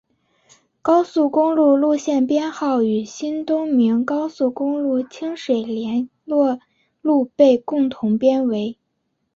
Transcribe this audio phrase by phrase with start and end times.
[0.81, 6.57] 高速公路路线编号与新东名高速公路清水联络
[7.03, 8.79] 路被共同编为。